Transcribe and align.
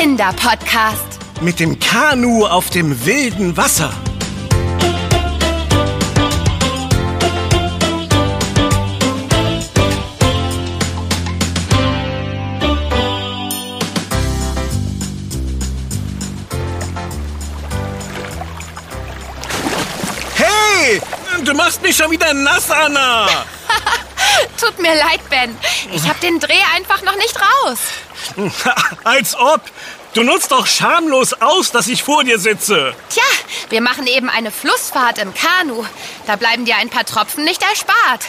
Kinderpodcast. 0.00 1.18
Mit 1.40 1.58
dem 1.58 1.76
Kanu 1.80 2.46
auf 2.46 2.70
dem 2.70 3.04
wilden 3.04 3.56
Wasser. 3.56 3.92
Hey, 20.36 21.02
du 21.42 21.54
machst 21.54 21.82
mich 21.82 21.96
schon 21.96 22.12
wieder 22.12 22.32
nass, 22.32 22.70
Anna. 22.70 23.26
Tut 24.60 24.78
mir 24.78 24.94
leid, 24.94 25.28
Ben. 25.28 25.58
Ich 25.92 26.08
habe 26.08 26.20
den 26.20 26.38
Dreh 26.38 26.54
einfach 26.76 27.02
noch 27.02 27.16
nicht 27.16 27.36
raus. 27.36 27.78
Als 29.04 29.36
ob. 29.36 29.60
Du 30.14 30.22
nutzt 30.22 30.50
doch 30.50 30.66
schamlos 30.66 31.34
aus, 31.34 31.70
dass 31.70 31.86
ich 31.86 32.02
vor 32.02 32.24
dir 32.24 32.38
sitze. 32.38 32.94
Tja, 33.10 33.22
wir 33.68 33.82
machen 33.82 34.06
eben 34.06 34.30
eine 34.30 34.50
Flussfahrt 34.50 35.18
im 35.18 35.32
Kanu. 35.34 35.84
Da 36.26 36.36
bleiben 36.36 36.64
dir 36.64 36.76
ein 36.76 36.88
paar 36.88 37.04
Tropfen 37.04 37.44
nicht 37.44 37.62
erspart. 37.62 38.24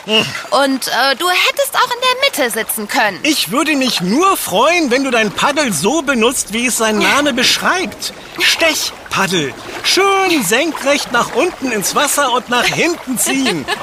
Und 0.51 0.87
äh, 0.87 1.15
du 1.15 1.27
hättest 1.29 1.75
auch 1.75 1.89
in 1.89 2.01
der 2.01 2.45
Mitte 2.45 2.53
sitzen 2.53 2.87
können. 2.87 3.19
Ich 3.23 3.51
würde 3.51 3.75
mich 3.75 4.01
nur 4.01 4.35
freuen, 4.35 4.91
wenn 4.91 5.03
du 5.05 5.09
dein 5.09 5.31
Paddel 5.31 5.71
so 5.71 6.01
benutzt, 6.01 6.53
wie 6.53 6.67
es 6.67 6.77
sein 6.77 6.99
Name 6.99 7.33
beschreibt. 7.33 8.13
Stechpaddel. 8.39 9.53
Schön 9.83 10.43
senkrecht 10.43 11.11
nach 11.11 11.33
unten 11.33 11.71
ins 11.71 11.95
Wasser 11.95 12.33
und 12.33 12.49
nach 12.49 12.65
hinten 12.65 13.17
ziehen. 13.17 13.65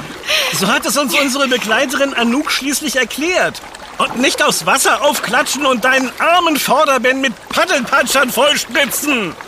So 0.59 0.67
hat 0.67 0.85
es 0.85 0.97
uns 0.97 1.13
unsere 1.17 1.47
Begleiterin 1.47 2.13
Anouk 2.13 2.51
schließlich 2.51 2.97
erklärt. 2.97 3.61
Und 3.97 4.19
nicht 4.19 4.43
aufs 4.43 4.65
Wasser 4.65 5.01
aufklatschen 5.01 5.65
und 5.65 5.83
deinen 5.83 6.11
armen 6.19 6.57
Vorderbein 6.57 7.19
mit 7.21 7.33
Paddelpatschern 7.49 8.31
vollspritzen. 8.31 9.35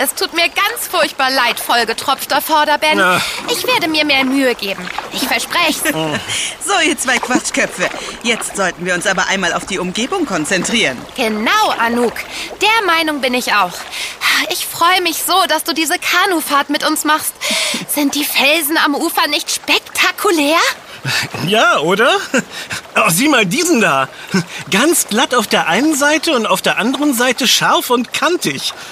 Es 0.00 0.14
tut 0.14 0.32
mir 0.32 0.48
ganz 0.48 0.86
furchtbar 0.90 1.30
leid, 1.30 1.58
vollgetropfter 1.58 2.40
Vorderben. 2.40 2.94
Na. 2.94 3.20
Ich 3.48 3.66
werde 3.66 3.88
mir 3.88 4.04
mehr 4.04 4.24
Mühe 4.24 4.54
geben. 4.54 4.88
Ich 5.12 5.26
verspreche 5.26 5.80
es. 5.84 5.92
So, 6.64 6.78
ihr 6.86 6.96
zwei 6.96 7.18
Quatschköpfe. 7.18 7.88
Jetzt 8.22 8.56
sollten 8.56 8.84
wir 8.86 8.94
uns 8.94 9.06
aber 9.06 9.26
einmal 9.26 9.52
auf 9.54 9.66
die 9.66 9.78
Umgebung 9.78 10.24
konzentrieren. 10.26 10.98
Genau, 11.16 11.68
Anouk. 11.78 12.12
Der 12.60 12.86
Meinung 12.86 13.20
bin 13.20 13.34
ich 13.34 13.52
auch. 13.54 13.72
Ich 14.50 14.66
freue 14.66 15.00
mich 15.02 15.22
so, 15.24 15.34
dass 15.48 15.64
du 15.64 15.72
diese 15.72 15.98
Kanufahrt 15.98 16.70
mit 16.70 16.86
uns 16.86 17.04
machst. 17.04 17.34
Sind 17.88 18.14
die 18.14 18.24
Felsen 18.24 18.78
am 18.78 18.94
Ufer 18.94 19.26
nicht 19.28 19.50
spektakulär? 19.50 20.58
Ja, 21.46 21.78
oder? 21.78 22.10
Oh, 22.96 23.08
sieh 23.10 23.28
mal 23.28 23.46
diesen 23.46 23.80
da. 23.80 24.08
Ganz 24.70 25.06
glatt 25.06 25.34
auf 25.34 25.46
der 25.46 25.68
einen 25.68 25.94
Seite 25.94 26.34
und 26.34 26.46
auf 26.46 26.62
der 26.62 26.78
anderen 26.78 27.14
Seite 27.14 27.46
scharf 27.48 27.90
und 27.90 28.12
kantig. 28.12 28.72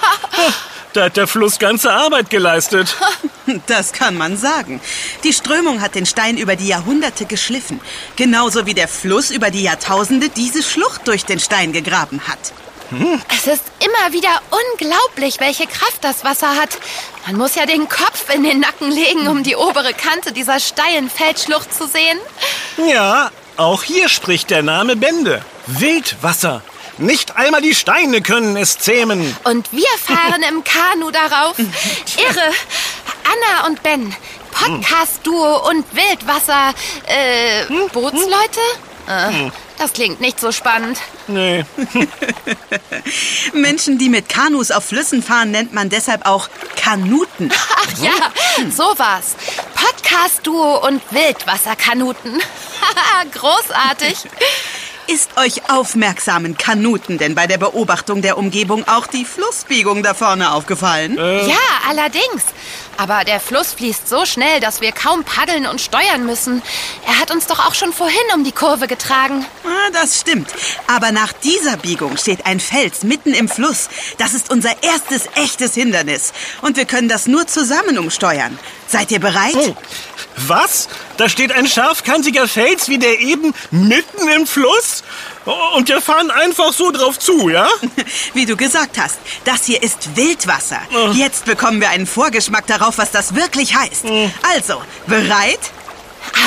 Da 0.93 1.03
hat 1.03 1.17
der 1.17 1.27
Fluss 1.27 1.59
ganze 1.59 1.91
Arbeit 1.91 2.29
geleistet. 2.31 2.95
Das 3.67 3.93
kann 3.93 4.17
man 4.17 4.35
sagen. 4.35 4.81
Die 5.23 5.31
Strömung 5.31 5.79
hat 5.79 5.95
den 5.95 6.05
Stein 6.05 6.37
über 6.37 6.57
die 6.57 6.67
Jahrhunderte 6.67 7.25
geschliffen. 7.25 7.79
Genauso 8.17 8.65
wie 8.65 8.73
der 8.73 8.89
Fluss 8.89 9.29
über 9.29 9.51
die 9.51 9.63
Jahrtausende 9.63 10.27
diese 10.27 10.61
Schlucht 10.63 11.07
durch 11.07 11.23
den 11.23 11.39
Stein 11.39 11.71
gegraben 11.71 12.21
hat. 12.27 12.51
Es 13.29 13.47
ist 13.47 13.63
immer 13.79 14.13
wieder 14.13 14.41
unglaublich, 14.71 15.39
welche 15.39 15.67
Kraft 15.67 16.01
das 16.03 16.23
Wasser 16.23 16.55
hat. 16.55 16.69
Man 17.25 17.35
muss 17.37 17.55
ja 17.55 17.65
den 17.65 17.89
Kopf 17.89 18.33
in 18.33 18.43
den 18.43 18.59
Nacken 18.61 18.91
legen, 18.91 19.27
um 19.27 19.43
die 19.43 19.55
obere 19.55 19.93
Kante 19.93 20.31
dieser 20.31 20.59
steilen 20.59 21.09
Feldschlucht 21.09 21.73
zu 21.73 21.87
sehen. 21.87 22.17
Ja, 22.87 23.31
auch 23.57 23.83
hier 23.83 24.07
spricht 24.09 24.49
der 24.49 24.63
Name 24.63 24.95
Bände. 24.95 25.43
Wildwasser. 25.65 26.61
Nicht 26.97 27.35
einmal 27.35 27.61
die 27.61 27.75
Steine 27.75 28.21
können 28.21 28.57
es 28.57 28.79
zähmen. 28.79 29.35
Und 29.43 29.71
wir 29.71 29.85
fahren 30.03 30.43
im 30.49 30.63
Kanu 30.63 31.11
darauf. 31.11 31.57
Irre. 31.59 32.51
Anna 33.27 33.67
und 33.67 33.83
Ben, 33.83 34.15
Podcast-Duo 34.51 35.69
und 35.69 35.85
Wildwasser, 35.93 36.73
äh, 37.05 37.65
Bootsleute? 37.91 38.59
Äh, 39.07 39.51
das 39.77 39.93
klingt 39.93 40.19
nicht 40.21 40.39
so 40.39 40.51
spannend. 40.51 40.99
Nee. 41.27 41.65
Menschen, 43.53 43.97
die 43.97 44.09
mit 44.09 44.29
Kanus 44.29 44.71
auf 44.71 44.85
Flüssen 44.85 45.21
fahren, 45.23 45.51
nennt 45.51 45.73
man 45.73 45.89
deshalb 45.89 46.25
auch 46.25 46.49
Kanuten. 46.75 47.49
Ach 47.75 48.03
ja, 48.03 48.69
sowas. 48.71 49.35
Podcast-Duo 49.75 50.85
und 50.85 51.01
Wildwasserkanuten. 51.11 52.41
Großartig. 53.33 54.17
Ist 55.09 55.37
euch 55.37 55.69
aufmerksamen 55.69 56.57
Kanuten 56.57 57.17
denn 57.17 57.33
bei 57.33 57.47
der 57.47 57.57
Beobachtung 57.57 58.21
der 58.21 58.37
Umgebung 58.37 58.85
auch 58.89 59.07
die 59.07 59.23
Flussbiegung 59.23 60.03
da 60.03 60.13
vorne 60.13 60.51
aufgefallen? 60.51 61.15
Ja, 61.15 61.55
allerdings. 61.87 62.43
Aber 62.97 63.23
der 63.23 63.39
Fluss 63.39 63.71
fließt 63.71 64.09
so 64.09 64.25
schnell, 64.25 64.59
dass 64.59 64.81
wir 64.81 64.91
kaum 64.91 65.23
paddeln 65.23 65.65
und 65.65 65.79
steuern 65.79 66.25
müssen. 66.25 66.61
Er 67.05 67.19
hat 67.19 67.31
uns 67.31 67.47
doch 67.47 67.59
auch 67.65 67.73
schon 67.73 67.93
vorhin 67.93 68.17
um 68.35 68.43
die 68.43 68.51
Kurve 68.51 68.87
getragen. 68.87 69.45
Ah, 69.63 69.91
das 69.93 70.19
stimmt. 70.19 70.49
Aber 70.87 71.13
nach 71.13 71.31
dieser 71.31 71.77
Biegung 71.77 72.17
steht 72.17 72.45
ein 72.45 72.59
Fels 72.59 73.03
mitten 73.03 73.33
im 73.33 73.47
Fluss. 73.47 73.87
Das 74.17 74.33
ist 74.33 74.51
unser 74.51 74.83
erstes 74.83 75.29
echtes 75.35 75.73
Hindernis. 75.73 76.33
Und 76.61 76.75
wir 76.75 76.85
können 76.85 77.07
das 77.07 77.27
nur 77.27 77.47
zusammen 77.47 77.97
umsteuern. 77.97 78.59
Seid 78.87 79.11
ihr 79.11 79.19
bereit? 79.19 79.53
Oh, 79.55 79.75
was? 80.47 80.87
Da 81.17 81.27
steht 81.29 81.51
ein 81.51 81.67
scharfkantiger 81.67 82.47
Fels 82.47 82.87
wie 82.89 82.97
der 82.99 83.19
eben 83.19 83.53
mitten 83.71 84.27
im 84.29 84.47
Fluss? 84.47 85.03
Oh, 85.45 85.75
Und 85.75 85.89
wir 85.89 86.01
fahren 86.01 86.29
einfach 86.31 86.71
so 86.73 86.91
drauf 86.91 87.17
zu, 87.19 87.49
ja? 87.49 87.67
Wie 88.33 88.45
du 88.45 88.55
gesagt 88.57 88.97
hast, 88.99 89.17
das 89.45 89.65
hier 89.65 89.81
ist 89.81 90.15
Wildwasser. 90.15 90.79
Jetzt 91.13 91.45
bekommen 91.45 91.79
wir 91.81 91.89
einen 91.89 92.05
Vorgeschmack 92.07 92.67
darauf, 92.67 92.97
was 92.97 93.11
das 93.11 93.33
wirklich 93.35 93.75
heißt. 93.75 94.05
Also, 94.53 94.81
bereit? 95.07 95.59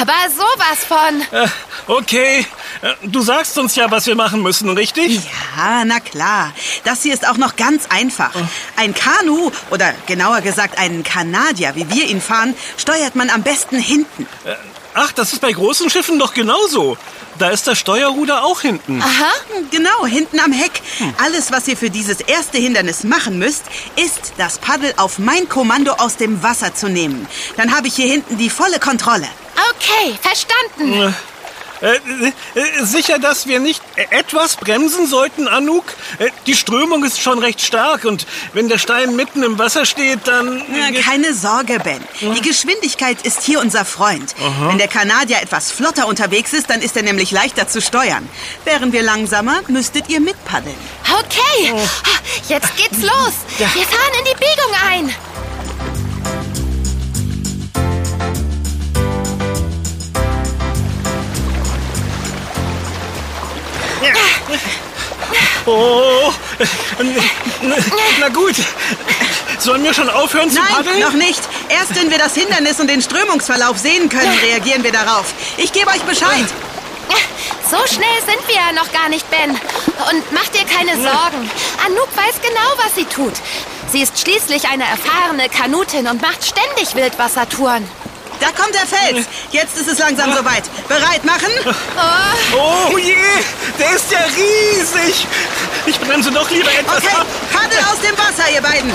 Aber 0.00 0.12
sowas 0.34 0.84
von. 0.86 1.38
Äh, 1.40 1.48
Okay, 1.86 2.46
du 3.02 3.20
sagst 3.22 3.58
uns 3.58 3.76
ja, 3.76 3.90
was 3.90 4.06
wir 4.06 4.14
machen 4.14 4.42
müssen, 4.42 4.70
richtig? 4.70 5.20
Ja, 5.56 5.84
na 5.84 6.00
klar. 6.00 6.52
Das 6.84 7.02
hier 7.02 7.14
ist 7.14 7.28
auch 7.28 7.36
noch 7.36 7.56
ganz 7.56 7.86
einfach. 7.88 8.32
Ein 8.76 8.94
Kanu, 8.94 9.50
oder 9.70 9.92
genauer 10.06 10.40
gesagt 10.40 10.78
einen 10.78 11.02
Kanadier, 11.02 11.72
wie 11.74 11.88
wir 11.90 12.06
ihn 12.06 12.20
fahren, 12.20 12.54
steuert 12.76 13.16
man 13.16 13.30
am 13.30 13.42
besten 13.42 13.78
hinten. 13.78 14.26
Ach, 14.94 15.12
das 15.12 15.32
ist 15.32 15.40
bei 15.40 15.52
großen 15.52 15.88
Schiffen 15.88 16.18
doch 16.18 16.34
genauso. 16.34 16.96
Da 17.38 17.48
ist 17.50 17.66
das 17.66 17.78
Steuerruder 17.78 18.44
auch 18.44 18.60
hinten. 18.60 19.00
Aha. 19.00 19.30
Genau, 19.70 20.04
hinten 20.04 20.40
am 20.40 20.52
Heck. 20.52 20.82
Alles, 21.24 21.52
was 21.52 21.68
ihr 21.68 21.76
für 21.76 21.90
dieses 21.90 22.20
erste 22.20 22.58
Hindernis 22.58 23.04
machen 23.04 23.38
müsst, 23.38 23.62
ist, 23.96 24.32
das 24.36 24.58
Paddel 24.58 24.92
auf 24.96 25.18
mein 25.18 25.48
Kommando 25.48 25.92
aus 25.92 26.16
dem 26.16 26.42
Wasser 26.42 26.74
zu 26.74 26.88
nehmen. 26.88 27.26
Dann 27.56 27.74
habe 27.74 27.86
ich 27.86 27.94
hier 27.94 28.08
hinten 28.08 28.36
die 28.36 28.50
volle 28.50 28.78
Kontrolle. 28.78 29.28
Okay, 29.70 30.18
verstanden. 30.20 31.14
Äh, 31.82 31.94
äh, 32.58 32.84
sicher, 32.84 33.18
dass 33.18 33.46
wir 33.46 33.58
nicht 33.58 33.82
äh, 33.96 34.06
etwas 34.10 34.56
bremsen 34.56 35.06
sollten, 35.06 35.48
Anouk? 35.48 35.84
Äh, 36.18 36.28
die 36.46 36.54
Strömung 36.54 37.04
ist 37.04 37.20
schon 37.20 37.38
recht 37.38 37.60
stark 37.62 38.04
und 38.04 38.26
wenn 38.52 38.68
der 38.68 38.78
Stein 38.78 39.16
mitten 39.16 39.42
im 39.42 39.58
Wasser 39.58 39.86
steht, 39.86 40.20
dann... 40.26 40.62
Ja, 40.74 41.00
keine 41.00 41.32
Sorge, 41.32 41.78
Ben. 41.80 42.02
Die 42.20 42.42
Geschwindigkeit 42.42 43.22
ist 43.22 43.42
hier 43.42 43.60
unser 43.60 43.84
Freund. 43.84 44.34
Wenn 44.66 44.78
der 44.78 44.88
Kanadier 44.88 45.38
etwas 45.42 45.70
flotter 45.70 46.06
unterwegs 46.06 46.52
ist, 46.52 46.68
dann 46.68 46.82
ist 46.82 46.96
er 46.96 47.02
nämlich 47.02 47.30
leichter 47.30 47.66
zu 47.66 47.80
steuern. 47.80 48.28
Wären 48.64 48.92
wir 48.92 49.02
langsamer, 49.02 49.60
müsstet 49.68 50.08
ihr 50.08 50.20
mitpaddeln. 50.20 50.76
Okay, 51.10 51.72
jetzt 52.48 52.76
geht's 52.76 53.02
los. 53.02 53.34
Wir 53.58 53.66
fahren 53.66 54.14
in 54.18 54.24
die 54.24 54.34
Biegung 54.34 54.74
ein. 54.88 55.49
Oh, 65.66 66.32
na 68.18 68.28
gut. 68.28 68.54
Sollen 69.58 69.84
wir 69.84 69.92
schon 69.92 70.08
aufhören 70.08 70.50
zu 70.50 70.56
Nein, 70.58 70.68
paddeln? 70.74 71.00
noch 71.00 71.12
nicht. 71.12 71.40
Erst 71.68 71.94
wenn 71.94 72.10
wir 72.10 72.18
das 72.18 72.34
Hindernis 72.34 72.80
und 72.80 72.88
den 72.88 73.02
Strömungsverlauf 73.02 73.78
sehen 73.78 74.08
können, 74.08 74.32
reagieren 74.42 74.82
wir 74.82 74.92
darauf. 74.92 75.26
Ich 75.58 75.72
gebe 75.72 75.88
euch 75.88 76.02
Bescheid. 76.02 76.46
So 77.70 77.76
schnell 77.86 78.18
sind 78.26 78.48
wir 78.48 78.56
ja 78.56 78.72
noch 78.72 78.90
gar 78.92 79.08
nicht, 79.08 79.28
Ben. 79.30 79.50
Und 79.50 80.32
mach 80.32 80.48
dir 80.48 80.64
keine 80.64 80.94
Sorgen. 80.96 81.48
Anouk 81.86 82.08
weiß 82.16 82.40
genau, 82.42 82.84
was 82.84 82.94
sie 82.96 83.04
tut. 83.04 83.34
Sie 83.92 84.02
ist 84.02 84.18
schließlich 84.18 84.68
eine 84.68 84.84
erfahrene 84.84 85.48
Kanutin 85.48 86.08
und 86.08 86.20
macht 86.22 86.44
ständig 86.44 86.94
Wildwassertouren. 86.96 87.86
Da 88.40 88.46
kommt 88.52 88.74
der 88.74 88.86
Fels. 88.86 89.26
Jetzt 89.50 89.76
ist 89.76 89.88
es 89.88 89.98
langsam 89.98 90.32
soweit. 90.34 90.64
Bereit 90.88 91.24
machen? 91.24 91.50
Oh 92.54 92.96
je, 92.96 93.14
der 93.78 93.90
ist 93.94 94.10
ja 94.10 94.18
riesig. 94.36 95.26
Ich 95.86 96.00
bremse 96.00 96.30
doch 96.30 96.48
lieber 96.50 96.72
etwas 96.72 96.98
Okay, 96.98 97.08
ab. 97.20 97.26
Paddel 97.52 97.78
aus 97.80 98.00
dem 98.00 98.16
Wasser, 98.16 98.50
ihr 98.52 98.62
beiden. 98.62 98.90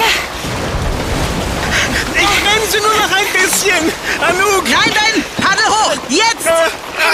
Ich 2.15 2.44
bremse 2.44 2.77
nur 2.80 2.94
noch 2.95 3.12
ein 3.15 3.27
bisschen. 3.33 3.92
Anouk. 4.21 4.63
Nein, 4.69 4.92
Ben, 4.94 5.24
paddel 5.44 5.65
hoch. 5.68 5.98
Jetzt. 6.09 6.45
Äh, 6.45 6.69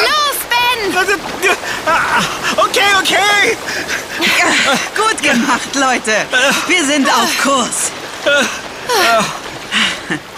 Los, 0.08 0.38
Ben! 0.50 0.94
äh, 0.94 1.50
ah, 1.88 2.22
Okay, 2.58 2.92
okay. 3.00 3.58
Gut 4.96 5.22
gemacht, 5.22 5.76
Leute. 5.76 6.26
Wir 6.68 6.86
sind 6.86 7.08
auf 7.10 7.30
Kurs. 7.42 7.92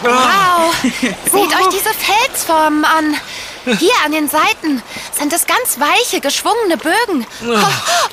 Wow! 0.01 0.73
Seht 0.83 1.33
euch 1.33 1.67
diese 1.71 1.93
Felsformen 1.93 2.85
an. 2.85 3.15
Hier 3.65 3.93
an 4.05 4.11
den 4.11 4.27
Seiten 4.27 4.81
sind 5.17 5.31
es 5.31 5.45
ganz 5.47 5.79
weiche, 5.79 6.19
geschwungene 6.19 6.77
Bögen. 6.77 7.25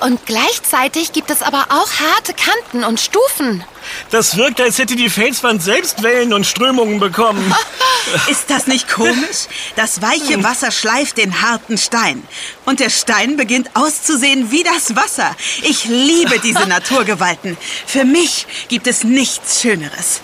Und 0.02 0.24
gleichzeitig 0.24 1.12
gibt 1.12 1.30
es 1.30 1.42
aber 1.42 1.66
auch 1.70 1.88
harte 1.92 2.34
Kanten 2.34 2.84
und 2.84 3.00
Stufen. 3.00 3.64
Das 4.10 4.36
wirkt, 4.36 4.60
als 4.60 4.78
hätte 4.78 4.94
die 4.94 5.10
Felswand 5.10 5.62
selbst 5.62 6.04
Wellen 6.04 6.32
und 6.32 6.46
Strömungen 6.46 7.00
bekommen. 7.00 7.52
Ist 8.28 8.48
das 8.48 8.66
nicht 8.66 8.88
komisch? 8.88 9.48
Das 9.74 10.02
weiche 10.02 10.42
Wasser 10.44 10.70
schleift 10.70 11.16
den 11.16 11.42
harten 11.42 11.78
Stein. 11.78 12.22
Und 12.64 12.78
der 12.78 12.90
Stein 12.90 13.36
beginnt 13.36 13.70
auszusehen 13.74 14.50
wie 14.52 14.62
das 14.62 14.94
Wasser. 14.94 15.34
Ich 15.62 15.84
liebe 15.86 16.38
diese 16.38 16.66
Naturgewalten. 16.68 17.56
Für 17.86 18.04
mich 18.04 18.46
gibt 18.68 18.86
es 18.86 19.02
nichts 19.02 19.60
Schöneres. 19.62 20.20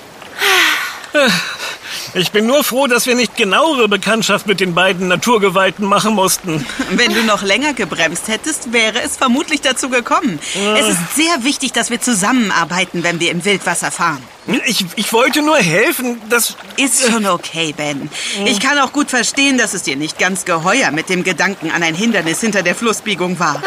Ich 2.15 2.33
bin 2.33 2.47
nur 2.47 2.65
froh, 2.65 2.87
dass 2.87 3.07
wir 3.07 3.15
nicht 3.15 3.37
genauere 3.37 3.89
Bekanntschaft 3.89 4.47
mit 4.47 4.61
den 4.61 4.75
beiden 4.75 5.09
Naturgewalten 5.09 5.85
machen 5.85 6.15
mussten. 6.15 6.65
Wenn 6.91 7.13
du 7.13 7.23
noch 7.25 7.43
länger 7.43 7.75
gebremst 7.75 8.29
hättest, 8.29 8.73
wäre 8.73 9.03
es 9.03 9.17
vermutlich 9.17 9.61
dazu 9.61 9.89
gekommen. 9.89 10.39
Es 10.77 10.89
ist 10.89 11.15
sehr 11.15 11.45
wichtig, 11.45 11.73
dass 11.73 11.91
wir 11.91 12.01
zusammenarbeiten, 12.01 13.03
wenn 13.03 13.21
wir 13.21 13.31
im 13.31 13.45
Wildwasser 13.45 13.91
fahren. 13.91 14.23
Ich, 14.67 14.85
ich 14.95 15.13
wollte 15.13 15.43
nur 15.43 15.57
helfen, 15.57 16.21
dass... 16.29 16.57
Ist 16.77 17.11
schon 17.11 17.27
okay, 17.27 17.75
Ben. 17.77 18.11
Ich 18.45 18.61
kann 18.61 18.79
auch 18.79 18.93
gut 18.93 19.11
verstehen, 19.11 19.59
dass 19.59 19.75
es 19.75 19.83
dir 19.83 19.97
nicht 19.97 20.19
ganz 20.19 20.45
geheuer 20.45 20.91
mit 20.93 21.09
dem 21.09 21.25
Gedanken 21.25 21.71
an 21.71 21.83
ein 21.83 21.95
Hindernis 21.95 22.41
hinter 22.41 22.63
der 22.63 22.75
Flussbiegung 22.75 23.39
war. 23.41 23.63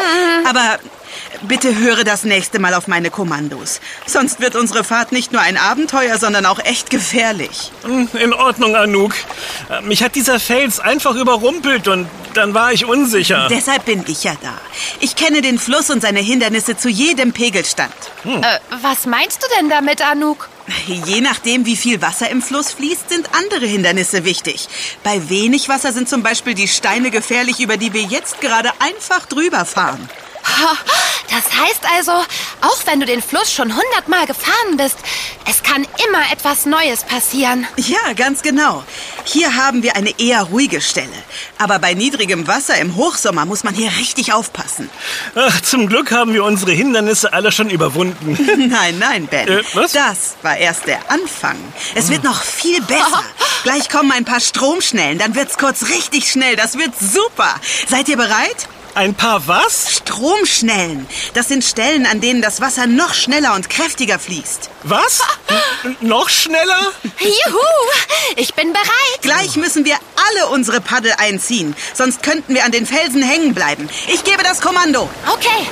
Aber 0.48 0.78
bitte 1.42 1.76
höre 1.76 2.04
das 2.04 2.24
nächste 2.24 2.58
Mal 2.58 2.74
auf 2.74 2.88
meine 2.88 3.10
Kommandos. 3.10 3.80
Sonst 4.06 4.40
wird 4.40 4.56
unsere 4.56 4.84
Fahrt 4.84 5.12
nicht 5.12 5.32
nur 5.32 5.42
ein 5.42 5.56
Abenteuer, 5.56 6.18
sondern 6.18 6.46
auch 6.46 6.58
echt 6.60 6.88
gefährlich. 6.88 7.72
In 8.14 8.32
Ordnung, 8.32 8.74
Anouk. 8.74 9.12
Mich 9.82 10.02
hat 10.02 10.14
dieser 10.14 10.40
Fels 10.40 10.80
einfach 10.80 11.14
überrumpelt 11.14 11.88
und 11.88 12.08
dann 12.34 12.54
war 12.54 12.72
ich 12.72 12.84
unsicher. 12.84 13.48
Deshalb 13.50 13.84
bin 13.84 14.04
ich 14.06 14.24
ja 14.24 14.34
da. 14.40 14.54
Ich 15.00 15.16
kenne 15.16 15.42
den 15.42 15.58
Fluss 15.58 15.90
und 15.90 16.00
seine 16.00 16.20
Hindernisse 16.20 16.76
zu 16.76 16.88
jedem 16.88 17.32
Pegelstand. 17.32 17.92
Äh, 18.24 18.58
was 18.82 19.06
meinst 19.06 19.42
du 19.42 19.46
denn 19.58 19.68
damit, 19.68 20.00
Anouk? 20.02 20.48
Je 20.86 21.20
nachdem, 21.20 21.66
wie 21.66 21.76
viel 21.76 22.00
Wasser 22.02 22.30
im 22.30 22.42
Fluss 22.42 22.72
fließt, 22.72 23.08
sind 23.10 23.30
andere 23.34 23.66
Hindernisse 23.66 24.24
wichtig. 24.24 24.68
Bei 25.02 25.28
wenig 25.28 25.68
Wasser 25.68 25.92
sind 25.92 26.08
zum 26.08 26.22
Beispiel 26.22 26.54
die 26.54 26.68
Steine 26.68 27.10
gefährlich, 27.10 27.60
über 27.60 27.76
die 27.76 27.92
wir 27.92 28.02
jetzt 28.02 28.40
gerade 28.40 28.70
einfach 28.78 29.26
drüber 29.26 29.64
fahren. 29.64 30.08
Das 31.30 31.44
heißt 31.56 31.82
also, 31.96 32.12
auch 32.12 32.86
wenn 32.86 33.00
du 33.00 33.06
den 33.06 33.22
Fluss 33.22 33.52
schon 33.52 33.74
hundertmal 33.74 34.26
gefahren 34.26 34.76
bist, 34.76 34.96
es 35.48 35.62
kann 35.62 35.86
immer 36.08 36.32
etwas 36.32 36.66
Neues 36.66 37.04
passieren. 37.04 37.66
Ja, 37.76 38.12
ganz 38.16 38.42
genau. 38.42 38.84
Hier 39.24 39.54
haben 39.54 39.82
wir 39.82 39.96
eine 39.96 40.18
eher 40.18 40.42
ruhige 40.42 40.80
Stelle. 40.80 41.08
Aber 41.58 41.78
bei 41.78 41.94
niedrigem 41.94 42.48
Wasser 42.48 42.78
im 42.78 42.96
Hochsommer 42.96 43.44
muss 43.46 43.62
man 43.62 43.74
hier 43.74 43.90
richtig 43.98 44.32
aufpassen. 44.32 44.90
Ach, 45.34 45.60
zum 45.60 45.86
Glück 45.88 46.10
haben 46.10 46.34
wir 46.34 46.44
unsere 46.44 46.72
Hindernisse 46.72 47.32
alle 47.32 47.52
schon 47.52 47.70
überwunden. 47.70 48.36
Nein, 48.70 48.98
nein, 48.98 49.26
Ben. 49.26 49.48
Äh, 49.48 49.62
was? 49.74 49.92
Das 49.92 50.36
war 50.42 50.56
erst 50.56 50.86
der 50.86 51.10
Anfang. 51.10 51.56
Es 51.94 52.10
wird 52.10 52.24
noch 52.24 52.42
viel 52.42 52.80
besser. 52.82 53.22
Gleich 53.62 53.88
kommen 53.88 54.10
ein 54.10 54.24
paar 54.24 54.40
Stromschnellen, 54.40 55.18
dann 55.18 55.34
wird's 55.34 55.58
kurz 55.58 55.88
richtig 55.88 56.30
schnell. 56.30 56.56
Das 56.56 56.76
wird 56.78 56.92
super. 56.98 57.54
Seid 57.88 58.08
ihr 58.08 58.16
bereit? 58.16 58.68
Ein 58.94 59.14
paar 59.14 59.46
was? 59.46 59.96
Stromschnellen. 59.96 61.06
Das 61.34 61.48
sind 61.48 61.62
Stellen, 61.64 62.06
an 62.06 62.20
denen 62.20 62.42
das 62.42 62.60
Wasser 62.60 62.86
noch 62.86 63.14
schneller 63.14 63.54
und 63.54 63.70
kräftiger 63.70 64.18
fließt. 64.18 64.68
Was? 64.82 65.20
N 65.84 65.96
noch 66.00 66.28
schneller? 66.28 66.92
Juhu! 67.20 67.58
Ich 68.36 68.54
bin 68.54 68.72
bereit. 68.72 69.22
Gleich 69.22 69.56
müssen 69.56 69.84
wir 69.84 69.96
alle 70.16 70.48
unsere 70.48 70.80
Paddel 70.80 71.12
einziehen, 71.18 71.74
sonst 71.94 72.22
könnten 72.22 72.54
wir 72.54 72.64
an 72.64 72.72
den 72.72 72.86
Felsen 72.86 73.22
hängen 73.22 73.54
bleiben. 73.54 73.88
Ich 74.08 74.24
gebe 74.24 74.42
das 74.42 74.60
Kommando. 74.60 75.08
Okay. 75.32 75.68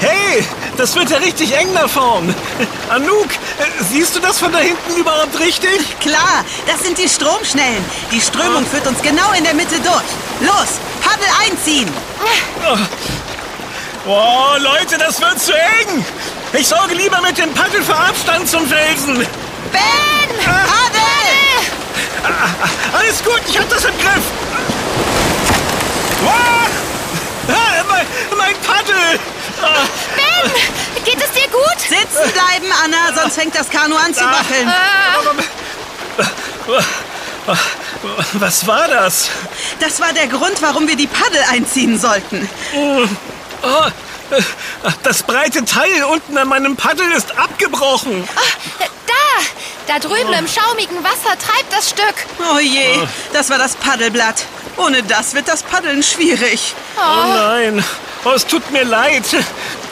Hey, 0.00 0.44
das 0.78 0.94
wird 0.94 1.10
ja 1.10 1.18
richtig 1.18 1.56
eng 1.56 1.74
da 1.74 1.88
vorn. 1.88 2.32
Anouk, 2.88 3.30
äh, 3.30 3.82
siehst 3.90 4.14
du 4.14 4.20
das 4.20 4.38
von 4.38 4.52
da 4.52 4.58
hinten 4.58 4.96
überhaupt 4.96 5.38
richtig? 5.40 5.80
Klar, 6.00 6.44
das 6.66 6.82
sind 6.84 6.96
die 6.96 7.08
Stromschnellen. 7.08 7.84
Die 8.12 8.20
Strömung 8.20 8.64
führt 8.64 8.86
uns 8.86 9.02
genau 9.02 9.32
in 9.32 9.44
der 9.44 9.54
Mitte 9.54 9.80
durch. 9.80 10.08
Los, 10.40 10.78
Paddel 11.02 11.28
einziehen. 11.44 11.88
Oh, 14.06 14.56
Leute, 14.58 14.96
das 14.98 15.20
wird 15.20 15.40
zu 15.40 15.52
eng. 15.52 16.04
Ich 16.52 16.68
sorge 16.68 16.94
lieber 16.94 17.20
mit 17.20 17.36
dem 17.36 17.52
Paddel 17.52 17.82
für 17.82 17.96
Abstand 17.96 18.48
zum 18.48 18.66
Felsen. 18.66 19.16
Ben, 19.72 20.38
Paddel! 20.44 21.08
Alles 22.92 23.22
gut, 23.24 23.42
ich 23.48 23.58
hab 23.58 23.68
das 23.68 23.84
im 23.84 23.98
Griff. 23.98 24.22
Wow! 26.22 26.68
Ah, 27.48 27.84
mein, 27.88 28.06
mein 28.38 28.54
Paddel! 28.62 29.18
Ah, 29.62 29.86
Ben, 30.16 31.04
geht 31.04 31.18
es 31.22 31.30
dir 31.32 31.48
gut? 31.48 31.78
Sitzen 31.80 32.32
bleiben, 32.32 32.72
Anna, 32.84 33.20
sonst 33.20 33.34
fängt 33.34 33.54
das 33.54 33.68
Kanu 33.70 33.96
an 33.96 34.14
zu 34.14 34.24
wackeln. 34.24 34.72
was 38.34 38.66
war 38.66 38.88
das? 38.88 39.28
Das 39.80 40.00
war 40.00 40.12
der 40.12 40.26
Grund, 40.26 40.60
warum 40.60 40.86
wir 40.88 40.96
die 40.96 41.06
Paddel 41.06 41.40
einziehen 41.50 41.98
sollten. 41.98 42.48
Oh, 42.74 43.04
äh, 44.30 44.42
das 45.02 45.22
breite 45.22 45.64
Teil 45.64 46.04
unten 46.04 46.36
an 46.38 46.48
meinem 46.48 46.76
Paddel 46.76 47.10
ist 47.12 47.36
abgebrochen. 47.38 48.28
Da, 49.06 49.94
da 49.94 49.98
drüben 49.98 50.32
im 50.34 50.46
schaumigen 50.46 51.02
Wasser 51.02 51.36
treibt 51.38 51.72
das 51.72 51.90
Stück. 51.90 52.14
Oh 52.54 52.58
je, 52.58 52.98
das 53.32 53.50
war 53.50 53.58
das 53.58 53.74
Paddelblatt. 53.76 54.44
Ohne 54.78 55.02
das 55.02 55.34
wird 55.34 55.48
das 55.48 55.62
Paddeln 55.62 56.02
schwierig. 56.02 56.74
Oh 56.96 57.26
nein, 57.26 57.84
oh, 58.24 58.30
es 58.30 58.46
tut 58.46 58.70
mir 58.70 58.84
leid. 58.84 59.24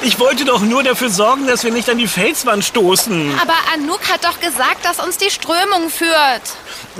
Ich 0.03 0.19
wollte 0.21 0.44
doch 0.44 0.61
nur 0.61 0.83
dafür 0.83 1.11
sorgen, 1.11 1.47
dass 1.47 1.65
wir 1.65 1.73
nicht 1.73 1.88
an 1.88 1.99
die 1.99 2.06
Felswand 2.06 2.65
stoßen. 2.65 3.38
Aber 3.41 3.55
Anouk 3.75 4.09
hat 4.11 4.25
doch 4.25 4.38
gesagt, 4.41 4.85
dass 4.85 5.00
uns 5.00 5.17
die 5.17 5.31
Strömung 5.31 5.91
führt. 5.91 6.43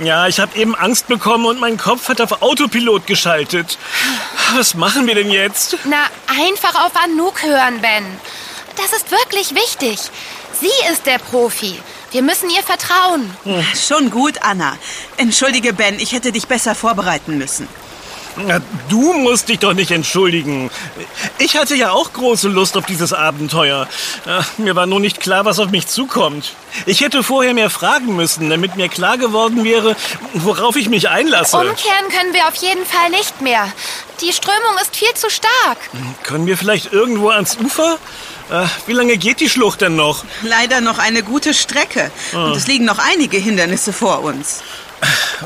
Ja, 0.03 0.27
ich 0.27 0.39
habe 0.39 0.57
eben 0.57 0.75
Angst 0.75 1.07
bekommen 1.07 1.45
und 1.45 1.59
mein 1.59 1.77
Kopf 1.77 2.09
hat 2.09 2.19
auf 2.21 2.41
Autopilot 2.41 3.07
geschaltet. 3.07 3.77
Was 4.55 4.73
machen 4.73 5.07
wir 5.07 5.15
denn 5.15 5.29
jetzt? 5.29 5.77
Na, 5.85 6.05
einfach 6.27 6.85
auf 6.85 6.91
Anouk 7.03 7.43
hören, 7.43 7.81
Ben. 7.81 8.05
Das 8.75 8.93
ist 8.93 9.11
wirklich 9.11 9.55
wichtig. 9.55 9.99
Sie 10.59 10.91
ist 10.91 11.05
der 11.05 11.19
Profi. 11.19 11.79
Wir 12.11 12.21
müssen 12.21 12.49
ihr 12.49 12.63
vertrauen. 12.63 13.35
Schon 13.75 14.09
gut, 14.11 14.35
Anna. 14.41 14.77
Entschuldige, 15.17 15.73
Ben, 15.73 15.99
ich 15.99 16.13
hätte 16.13 16.31
dich 16.31 16.47
besser 16.47 16.73
vorbereiten 16.75 17.37
müssen. 17.37 17.67
Na, 18.39 18.61
du 18.87 19.13
musst 19.13 19.49
dich 19.49 19.57
doch 19.57 19.73
nicht 19.73 19.89
entschuldigen. 19.89 20.69
Ich 21.39 21.57
hatte 21.57 21.73
ja 21.75 21.89
auch 21.89 22.13
große 22.13 22.49
Lust 22.49 22.77
auf 22.77 22.85
dieses 22.85 23.11
Abenteuer. 23.11 23.87
Äh, 24.27 24.43
Mir 24.61 24.75
war 24.75 24.85
nur 24.85 24.99
nicht 24.99 25.19
klar, 25.19 25.43
was 25.45 25.57
auf 25.57 25.71
mich 25.71 25.87
zukommt. 25.87 26.53
Ich 26.85 27.01
hätte 27.01 27.23
vorher 27.23 27.55
mehr 27.55 27.71
fragen 27.71 28.15
müssen, 28.15 28.51
damit 28.51 28.75
mir 28.75 28.89
klar 28.89 29.17
geworden 29.17 29.63
wäre, 29.63 29.95
worauf 30.35 30.75
ich 30.75 30.87
mich 30.87 31.09
einlasse. 31.09 31.57
Umkehren 31.57 32.09
können 32.15 32.31
wir 32.33 32.47
auf 32.47 32.55
jeden 32.55 32.85
Fall 32.85 33.09
nicht 33.09 33.41
mehr. 33.41 33.71
Die 34.21 34.31
Strömung 34.31 34.77
ist 34.83 34.95
viel 34.95 35.13
zu 35.15 35.31
stark. 35.31 35.79
Können 36.21 36.45
wir 36.45 36.59
vielleicht 36.59 36.93
irgendwo 36.93 37.29
ans 37.29 37.57
Ufer? 37.57 37.97
Äh, 38.49 38.65
Wie 38.85 38.93
lange 38.93 39.17
geht 39.17 39.39
die 39.39 39.49
Schlucht 39.49 39.81
denn 39.81 39.95
noch? 39.95 40.23
Leider 40.43 40.81
noch 40.81 40.99
eine 40.99 41.23
gute 41.23 41.53
Strecke. 41.53 42.11
Und 42.33 42.55
es 42.55 42.67
liegen 42.67 42.85
noch 42.85 42.99
einige 42.99 43.37
Hindernisse 43.37 43.91
vor 43.93 44.21
uns. 44.23 44.61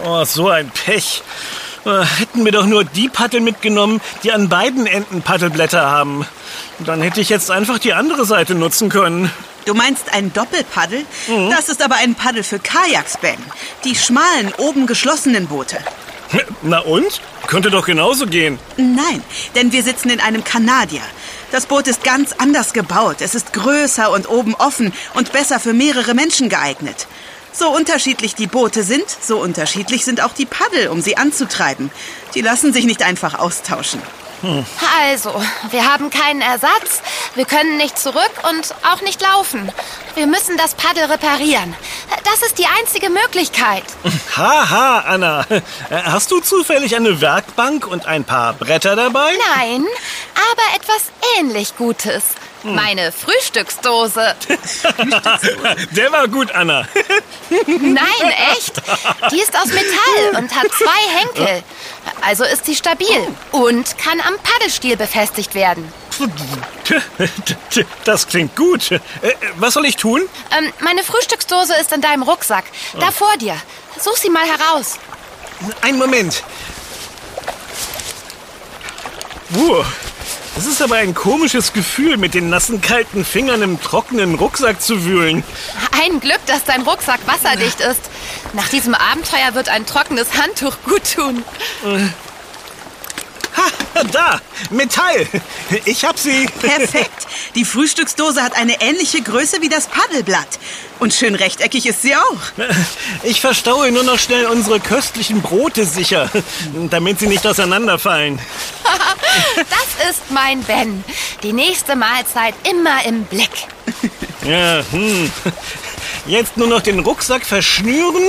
Oh, 0.06 0.24
so 0.24 0.50
ein 0.50 0.70
Pech. 0.70 1.24
Äh, 1.86 2.04
Hätten 2.04 2.46
wir 2.46 2.52
doch 2.52 2.66
nur 2.66 2.84
die 2.84 3.10
Paddel 3.10 3.42
mitgenommen, 3.42 4.02
die 4.24 4.32
an 4.32 4.50
beiden 4.50 4.86
Enden 4.86 5.22
Paddelblätter 5.24 5.82
haben. 5.82 6.26
Dann 6.80 7.02
hätte 7.02 7.22
ich 7.22 7.30
jetzt 7.30 7.50
einfach 7.50 7.80
die 7.80 7.94
andere 7.94 8.26
Seite 8.26 8.54
nutzen 8.56 8.90
können. 8.90 9.32
Du 9.66 9.74
meinst 9.76 10.12
ein 10.14 10.34
Doppelpaddel? 10.34 11.06
Das 11.52 11.70
ist 11.70 11.84
aber 11.84 11.96
ein 11.96 12.16
Paddel 12.16 12.44
für 12.44 12.58
Kajaks, 12.58 13.18
Ben. 13.18 13.38
Die 13.84 13.96
schmalen, 13.96 14.52
oben 14.58 14.88
geschlossenen 14.88 15.48
Boote. 15.48 15.78
Na 16.64 16.80
und? 16.80 17.22
Könnte 17.46 17.70
doch 17.70 17.86
genauso 17.86 18.26
gehen. 18.26 18.58
Nein, 18.78 19.22
denn 19.54 19.72
wir 19.72 19.84
sitzen 19.84 20.10
in 20.10 20.20
einem 20.20 20.44
Kanadier. 20.44 21.02
Das 21.52 21.66
Boot 21.66 21.88
ist 21.88 22.04
ganz 22.04 22.34
anders 22.38 22.72
gebaut. 22.72 23.18
Es 23.20 23.36
ist 23.36 23.52
größer 23.52 24.10
und 24.12 24.30
oben 24.30 24.56
offen 24.56 24.94
und 25.14 25.34
besser 25.34 25.60
für 25.60 25.74
mehrere 25.74 26.14
Menschen 26.14 26.48
geeignet. 26.48 27.08
So 27.52 27.70
unterschiedlich 27.70 28.36
die 28.36 28.48
Boote 28.48 28.84
sind, 28.84 29.06
so 29.10 29.38
unterschiedlich 29.38 30.06
sind 30.06 30.22
auch 30.22 30.34
die 30.34 30.46
Paddel, 30.46 30.88
um 30.88 31.02
sie 31.02 31.18
anzutreiben. 31.18 31.92
Die 32.34 32.42
lassen 32.42 32.72
sich 32.72 32.86
nicht 32.86 33.04
einfach 33.04 33.38
austauschen. 33.38 34.02
Also, 35.00 35.40
wir 35.70 35.92
haben 35.92 36.10
keinen 36.10 36.42
Ersatz, 36.42 37.04
wir 37.36 37.46
können 37.46 37.78
nicht 37.78 38.00
zurück 38.00 38.32
und 38.50 38.74
auch 38.92 39.02
nicht 39.02 39.22
laufen. 39.22 39.72
Wir 40.16 40.26
müssen 40.26 40.58
das 40.58 40.74
Paddel 40.74 41.04
reparieren. 41.04 41.76
Das 42.24 42.42
ist 42.44 42.58
die 42.58 42.66
einzige 42.66 43.10
Möglichkeit. 43.10 43.84
Haha, 44.38 45.00
Anna. 45.08 45.46
Äh, 45.50 45.62
Hast 46.04 46.32
du 46.32 46.40
zufällig 46.40 46.96
eine 46.96 47.22
Werkbank 47.22 47.88
und 47.88 48.06
ein 48.06 48.24
paar 48.24 48.54
Bretter 48.54 48.96
dabei? 48.96 49.32
Nein, 49.56 49.86
aber 50.36 50.76
etwas 50.76 51.12
ähnlich 51.38 51.76
Gutes. 51.78 52.24
Meine 52.64 53.12
Frühstücksdose. 53.26 54.36
Der 55.92 56.12
war 56.12 56.28
gut, 56.28 56.52
Anna. 56.52 56.88
Nein, 57.68 58.34
echt. 58.54 58.82
Die 59.32 59.40
ist 59.42 59.56
aus 59.58 59.68
Metall 59.68 60.38
und 60.42 60.56
hat 60.56 60.68
zwei 60.72 61.20
Henkel. 61.20 61.64
Also 62.26 62.44
ist 62.44 62.66
sie 62.66 62.76
stabil 62.76 63.28
und 63.52 63.98
kann 63.98 64.20
am 64.22 64.36
Paddelstiel 64.44 64.96
befestigt 64.96 65.56
werden. 65.56 65.92
Das 68.06 68.28
klingt 68.28 68.56
gut. 68.56 68.92
Äh, 68.92 69.00
Was 69.56 69.74
soll 69.76 69.86
ich 69.86 69.96
tun? 69.96 70.22
Ähm, 70.58 70.72
meine 70.82 71.04
Frühstücksdose 71.04 71.74
ist 71.80 71.92
in 71.94 72.02
deinem 72.02 72.24
Rucksack. 72.24 72.66
Da 73.00 73.12
vor 73.12 73.38
dir. 73.38 73.56
Such 74.00 74.18
sie 74.18 74.30
mal 74.30 74.46
heraus. 74.46 74.98
Einen 75.82 75.98
Moment. 75.98 76.44
Uh, 79.56 79.84
das 80.56 80.66
ist 80.66 80.82
aber 80.82 80.96
ein 80.96 81.14
komisches 81.14 81.74
Gefühl, 81.74 82.18
mit 82.18 82.34
den 82.34 82.50
nassen, 82.50 82.82
kalten 82.82 83.26
Fingern 83.26 83.62
im 83.62 83.82
trockenen 83.82 84.36
Rucksack 84.36 84.82
zu 84.82 85.04
wühlen. 85.06 85.44
Ein 86.02 86.20
Glück, 86.20 86.40
dass 86.46 86.64
dein 86.64 86.82
Rucksack 86.84 87.20
wasserdicht 87.26 87.80
ist. 87.82 88.02
Nach 88.54 88.68
diesem 88.70 88.96
Abenteuer 88.96 89.54
wird 89.54 89.70
ein 89.70 89.86
trockenes 89.86 90.28
Handtuch 90.42 90.78
gut 90.86 91.16
tun. 91.16 91.44
Ha, 93.62 94.04
da, 94.12 94.42
Metall. 94.70 95.28
Ich 95.86 96.06
hab 96.06 96.18
sie. 96.18 96.48
Perfekt. 96.60 97.28
Die 97.56 97.66
Frühstücksdose 97.66 98.42
hat 98.42 98.56
eine 98.56 98.82
ähnliche 98.82 99.22
Größe 99.22 99.62
wie 99.62 99.70
das 99.70 99.88
Paddelblatt. 99.88 100.60
Und 101.00 101.14
schön 101.14 101.36
rechteckig 101.36 101.86
ist 101.86 102.02
sie 102.02 102.16
auch. 102.16 102.42
Ich 103.24 103.42
verstaue 103.42 103.92
nur 103.92 104.04
noch 104.04 104.20
schnell 104.20 104.46
unsere 104.46 104.80
köstlichen 104.80 105.42
Brote 105.42 105.86
sicher, 105.86 106.30
damit 106.90 107.20
sie 107.20 107.28
nicht 107.28 107.46
auseinanderfallen. 107.46 108.40
Das 109.56 110.10
ist 110.10 110.30
mein 110.30 110.62
Ben. 110.64 111.06
Die 111.42 111.54
nächste 111.54 111.96
Mahlzeit 111.96 112.54
immer 112.70 113.06
im 113.06 113.24
Blick. 113.24 113.50
Ja, 114.46 114.84
hm. 114.92 115.32
Jetzt 116.26 116.58
nur 116.58 116.68
noch 116.68 116.82
den 116.82 117.00
Rucksack 117.00 117.46
verschnüren. 117.46 118.24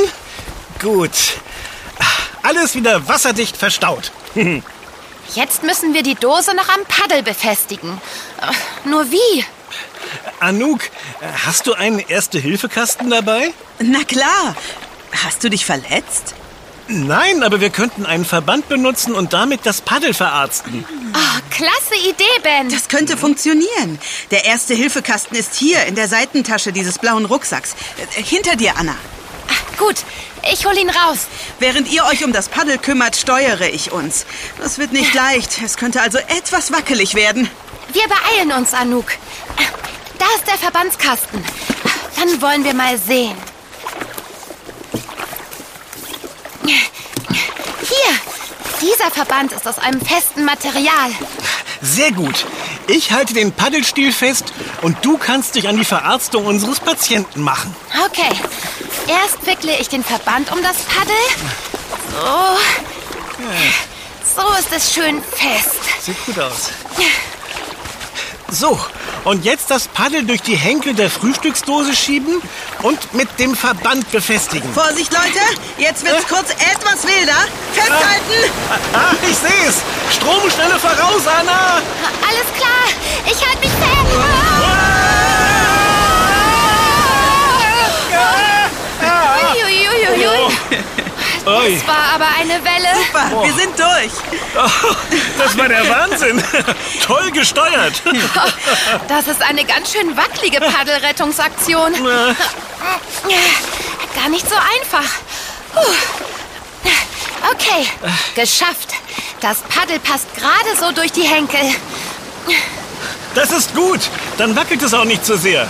Gut. 0.81 1.11
Alles 2.43 2.75
wieder 2.75 3.09
wasserdicht 3.09 3.57
verstaut. 3.57 4.13
Jetzt 5.35 5.63
müssen 5.63 5.95
wir 5.95 6.03
die 6.03 6.15
Dose 6.15 6.55
noch 6.55 6.69
am 6.69 6.85
Paddel 6.87 7.23
befestigen. 7.23 8.01
Äh, 8.41 8.89
Nur 8.89 9.11
wie? 9.11 9.45
Anouk, 10.41 10.81
hast 11.47 11.67
du 11.67 11.75
einen 11.75 11.99
Erste-Hilfe-Kasten 12.01 13.09
dabei? 13.11 13.53
Na 13.79 14.03
klar. 14.05 14.57
Hast 15.25 15.45
du 15.45 15.49
dich 15.51 15.65
verletzt? 15.65 16.35
Nein, 16.89 17.43
aber 17.43 17.61
wir 17.61 17.71
könnten 17.71 18.05
einen 18.05 18.25
Verband 18.25 18.69
benutzen 18.69 19.15
und 19.15 19.33
damit 19.33 19.65
das 19.65 19.81
Paddel 19.81 20.13
verarzten. 20.15 20.85
Oh, 21.15 21.41
klasse 21.51 21.95
Idee, 22.09 22.25
Ben. 22.43 22.69
Das 22.71 22.89
könnte 22.89 23.17
funktionieren. 23.17 23.99
Der 24.31 24.45
Erste-Hilfe-Kasten 24.45 25.37
ist 25.37 25.55
hier 25.55 25.85
in 25.87 25.95
der 25.95 26.09
Seitentasche 26.09 26.73
dieses 26.73 26.99
blauen 26.99 27.25
Rucksacks. 27.25 27.75
Äh, 28.17 28.23
Hinter 28.23 28.57
dir, 28.57 28.75
Anna. 28.77 28.97
Gut, 29.79 29.97
ich 30.53 30.67
hol 30.67 30.77
ihn 30.77 30.91
raus. 30.91 31.27
Während 31.59 31.89
ihr 31.91 32.05
euch 32.05 32.25
um 32.25 32.33
das 32.33 32.49
Paddel 32.49 32.79
kümmert, 32.79 33.17
steuere 33.17 33.69
ich 33.69 33.93
uns. 33.93 34.27
Das 34.59 34.79
wird 34.79 34.93
nicht 34.93 35.15
leicht. 35.15 35.61
Es 35.65 35.77
könnte 35.77 36.01
also 36.01 36.19
etwas 36.19 36.73
wackelig 36.73 37.15
werden. 37.15 37.49
Wir 37.93 38.05
beeilen 38.09 38.53
uns, 38.53 38.75
Anouk. 38.75 39.13
Da 40.19 40.27
ist 40.37 40.47
der 40.47 40.59
Verbandskasten. 40.59 41.45
Dann 42.17 42.41
wollen 42.41 42.65
wir 42.65 42.75
mal 42.75 42.99
sehen. 42.99 43.37
Hier, 46.65 48.15
dieser 48.81 49.11
Verband 49.11 49.53
ist 49.53 49.67
aus 49.67 49.79
einem 49.79 50.01
festen 50.01 50.45
Material. 50.45 51.11
Sehr 51.83 52.13
gut. 52.13 52.47
Ich 52.87 53.11
halte 53.11 53.35
den 53.35 53.51
Paddelstiel 53.51 54.13
fest 54.13 54.53
und 54.83 54.97
du 55.05 55.19
kannst 55.19 55.57
dich 55.57 55.67
an 55.69 55.77
die 55.77 55.85
Verarztung 55.85 56.47
unseres 56.47 56.79
Patienten 56.79 57.43
machen. 57.43 57.75
Okay, 58.07 58.31
erst 59.09 59.45
wickle 59.45 59.77
ich 59.81 59.89
den 59.89 60.05
Verband 60.05 60.53
um 60.53 60.63
das 60.63 60.77
Paddel. 60.83 61.15
So. 62.13 62.59
So 64.37 64.43
ist 64.59 64.73
es 64.73 64.95
schön 64.95 65.21
fest. 65.23 65.81
Sieht 66.01 66.25
gut 66.25 66.39
aus. 66.39 66.71
So, 68.49 68.79
und 69.25 69.45
jetzt 69.45 69.71
das 69.71 69.89
Paddel 69.89 70.25
durch 70.25 70.43
die 70.43 70.57
Henkel 70.57 70.95
der 70.95 71.11
Frühstücksdose 71.11 71.95
schieben 71.95 72.41
und 72.83 73.15
mit 73.15 73.29
dem 73.39 73.55
Verband 73.55 74.11
befestigen. 74.11 74.73
Vorsicht, 74.73 75.13
Leute! 75.13 75.41
Jetzt 75.79 76.05
wird's 76.05 76.27
kurz 76.27 76.51
etwas 76.51 77.07
wilder. 77.07 77.47
Festhalten! 77.73 78.53
Ah, 78.93 79.15
ich 79.23 79.37
sehe 79.37 79.69
es. 79.69 79.83
Stromstelle 80.15 80.79
voraus, 80.79 81.27
Anna. 81.27 81.81
Alles 82.29 82.49
klar, 82.57 82.87
ich 83.27 83.47
halte 83.47 83.59
mich 83.59 83.71
fest. 83.71 83.93
Uiuiuiui. 89.55 91.12
Ui. 91.47 91.77
Das 91.77 91.87
war 91.89 92.15
aber 92.15 92.27
eine 92.39 92.63
Welle. 92.65 92.89
Super, 93.07 93.45
wir 93.45 93.53
sind 93.55 93.79
durch. 93.79 94.13
Das 95.39 95.59
war 95.59 95.69
der 95.69 95.89
Wahnsinn. 95.89 96.43
Toll 97.07 97.31
gesteuert. 97.31 98.03
Das 99.09 99.27
ist 99.27 99.43
eine 99.43 99.65
ganz 99.65 99.93
schön 99.93 100.17
wackelige 100.17 100.61
Paddelrettungsaktion. 100.61 101.93
Gar 104.15 104.29
nicht 104.31 104.49
so 104.49 104.55
einfach. 104.55 105.05
Puh. 105.75 105.95
Okay, 107.51 107.87
geschafft. 108.35 108.91
Das 109.41 109.59
Paddel 109.63 109.99
passt 110.01 110.33
gerade 110.35 110.77
so 110.79 110.93
durch 110.93 111.13
die 111.13 111.23
Henkel. 111.23 111.61
Das 113.35 113.51
ist 113.51 113.75
gut. 113.75 114.01
Dann 114.39 114.55
wackelt 114.55 114.83
es 114.83 114.95
auch 114.95 115.05
nicht 115.05 115.27
so 115.27 115.37
sehr. 115.37 115.67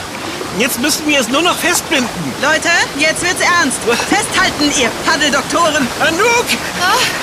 Jetzt 0.59 0.81
müssten 0.81 1.07
wir 1.09 1.19
es 1.19 1.29
nur 1.29 1.41
noch 1.41 1.57
festbinden. 1.57 2.09
Leute, 2.43 2.69
jetzt 2.99 3.23
wird's 3.23 3.41
ernst. 3.41 3.79
Festhalten, 4.09 4.71
ihr 4.79 4.91
Paddeldoktoren. 5.07 5.89
Anouk, 6.01 6.47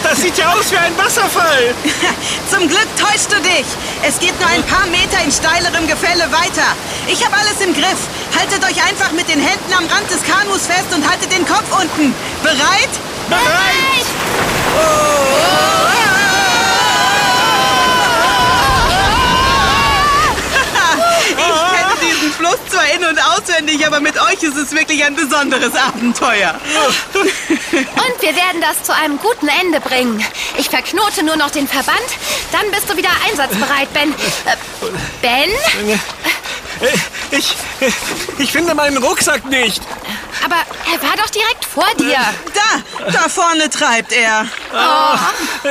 das 0.04 0.22
sieht 0.22 0.38
ja 0.38 0.52
aus 0.54 0.72
wie 0.72 0.78
ein 0.78 0.98
Wasserfall. 0.98 1.76
Zum 2.50 2.68
Glück 2.68 2.88
täuschst 2.98 3.32
du 3.32 3.40
dich. 3.42 3.66
Es 4.02 4.18
geht 4.20 4.40
nur 4.40 4.50
ein 4.50 4.64
paar 4.64 4.88
Meter 4.88 5.24
in 5.24 5.32
steilerem 5.32 5.88
Gefälle 5.88 6.26
weiter. 6.32 6.66
Ich 7.08 7.24
habe 7.24 7.36
alles 7.38 7.62
im 7.62 7.74
Griff. 7.74 8.02
Haltet 8.38 8.64
euch 8.64 8.84
einfach 8.84 9.12
mit 9.12 9.30
den 9.30 9.40
Händen 9.40 9.74
am 9.74 9.86
Rand 9.86 10.10
des 10.10 10.24
Kanus 10.24 10.66
fest 10.66 10.90
und 10.94 11.08
haltet 11.08 11.32
den 11.32 11.46
Kopf 11.46 11.70
unten. 11.72 12.16
Bereit? 12.42 12.90
Bereit? 13.30 14.06
Ich 21.32 21.36
kenne 21.38 21.94
diesen 22.02 22.34
Fluss 22.34 22.58
zwar 22.70 22.86
in- 22.94 23.06
und 23.06 23.20
auswendig, 23.20 23.86
aber 24.00 24.08
mit 24.08 24.22
euch 24.22 24.44
ist 24.44 24.56
es 24.56 24.72
wirklich 24.72 25.04
ein 25.04 25.16
besonderes 25.16 25.76
Abenteuer. 25.76 26.54
Und 27.14 28.22
wir 28.22 28.36
werden 28.36 28.62
das 28.62 28.84
zu 28.84 28.96
einem 28.96 29.20
guten 29.20 29.48
Ende 29.48 29.82
bringen. 29.82 30.24
Ich 30.58 30.70
verknote 30.70 31.24
nur 31.24 31.36
noch 31.36 31.50
den 31.50 31.68
Verband, 31.68 32.00
dann 32.52 32.70
bist 32.72 32.90
du 32.90 32.96
wieder 32.96 33.10
einsatzbereit, 33.28 33.92
Ben. 33.94 34.12
Äh, 34.12 34.56
ben? 35.22 35.50
Ich, 37.32 37.56
ich 38.38 38.52
finde 38.52 38.74
meinen 38.74 38.98
Rucksack 38.98 39.46
nicht. 39.46 39.82
Aber 40.44 40.56
er 40.92 41.02
war 41.08 41.16
doch 41.18 41.30
direkt 41.30 41.66
vor 41.66 41.86
dir. 41.98 42.18
Da, 42.54 43.12
da 43.12 43.30
vorne 43.30 43.70
treibt 43.70 44.12
er. 44.12 44.46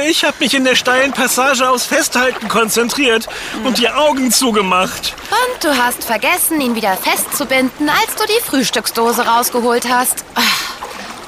Ich 0.06 0.24
habe 0.24 0.36
mich 0.40 0.54
in 0.54 0.64
der 0.64 0.76
steilen 0.76 1.12
Passage 1.12 1.68
aufs 1.68 1.86
Festhalten 1.86 2.48
konzentriert 2.48 3.26
und 3.64 3.78
die 3.78 3.88
Augen 3.88 4.30
zugemacht. 4.30 5.14
Und 5.30 5.64
du 5.64 5.76
hast 5.76 6.04
vergessen, 6.04 6.60
ihn 6.60 6.74
wieder 6.74 6.96
festzubinden, 6.96 7.88
als 7.88 8.14
du 8.16 8.24
die 8.26 8.44
Frühstücksdose 8.48 9.26
rausgeholt 9.26 9.88
hast. 9.88 10.24
Ah, 10.34 10.42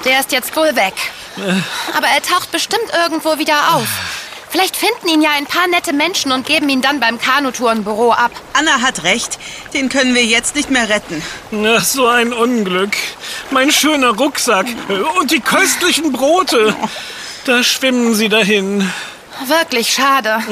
Der 0.04 0.20
ist 0.20 0.32
jetzt 0.32 0.54
wohl 0.56 0.74
weg. 0.76 0.94
Aber 1.96 2.06
er 2.08 2.22
taucht 2.22 2.50
bestimmt 2.50 2.90
irgendwo 3.04 3.38
wieder 3.38 3.74
auf. 3.74 3.88
Vielleicht 4.50 4.76
finden 4.76 5.08
ihn 5.08 5.22
ja 5.22 5.30
ein 5.30 5.46
paar 5.46 5.68
nette 5.68 5.92
Menschen 5.92 6.32
und 6.32 6.44
geben 6.44 6.68
ihn 6.68 6.82
dann 6.82 6.98
beim 6.98 7.20
Kanutourenbüro 7.20 8.12
ab. 8.12 8.32
Anna 8.52 8.80
hat 8.80 9.04
recht. 9.04 9.38
Den 9.72 9.88
können 9.88 10.12
wir 10.14 10.24
jetzt 10.24 10.56
nicht 10.56 10.70
mehr 10.70 10.88
retten. 10.88 11.22
Ach, 11.64 11.84
so 11.84 12.08
ein 12.08 12.32
Unglück. 12.32 12.96
Mein 13.52 13.70
schöner 13.70 14.10
Rucksack 14.10 14.66
und 15.20 15.30
die 15.30 15.38
köstlichen 15.38 16.10
Brote. 16.12 16.74
Da 17.44 17.62
schwimmen 17.62 18.14
sie 18.16 18.28
dahin. 18.28 18.90
Wirklich 19.46 19.92
schade. 19.92 20.42